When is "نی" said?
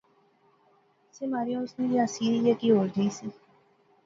1.79-1.85